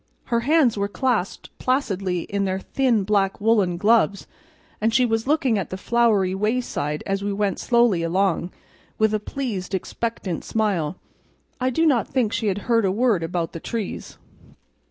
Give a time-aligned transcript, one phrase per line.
[0.33, 4.25] Her hands were clasped placidly in their thin black woolen gloves,
[4.81, 8.51] and she was looking at the flowery wayside as we went slowly along,
[8.97, 10.95] with a pleased, expectant smile.
[11.59, 14.17] I do not think she had heard a word about the trees.